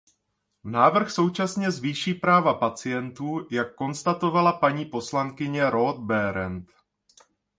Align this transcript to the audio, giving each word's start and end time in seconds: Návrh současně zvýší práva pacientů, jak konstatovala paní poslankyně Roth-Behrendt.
Návrh 0.63 1.11
současně 1.11 1.71
zvýší 1.71 2.13
práva 2.13 2.53
pacientů, 2.53 3.47
jak 3.51 3.75
konstatovala 3.75 4.51
paní 4.53 4.85
poslankyně 4.85 5.65
Roth-Behrendt. 5.69 6.65